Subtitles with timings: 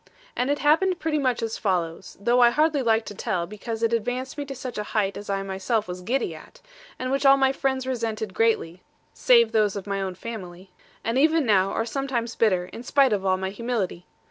[0.35, 3.93] And it happened pretty much as follows though I hardly like to tell, because it
[3.93, 6.59] advanced me to such a height as I myself was giddy at;
[6.97, 8.81] and which all my friends resented greatly
[9.13, 10.71] (save those of my own family),
[11.03, 14.07] and even now are sometimes bitter, in spite of all my humility.